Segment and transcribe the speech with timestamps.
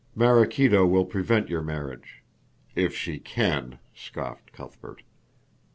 [0.15, 2.23] "Maraquito will prevent your marriage."
[2.73, 5.03] "If she can," scoffed Cuthbert.